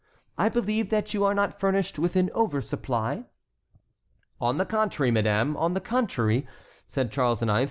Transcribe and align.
I 0.35 0.49
believe 0.49 0.89
that 0.89 1.13
you 1.13 1.23
are 1.25 1.35
not 1.35 1.59
furnished 1.59 1.99
with 1.99 2.15
an 2.15 2.31
over 2.33 2.59
supply." 2.59 3.25
"On 4.39 4.57
the 4.57 4.65
contrary, 4.65 5.11
madame, 5.11 5.55
on 5.55 5.75
the 5.75 5.79
contrary," 5.79 6.47
said 6.87 7.11
Charles 7.11 7.43
IX. 7.43 7.51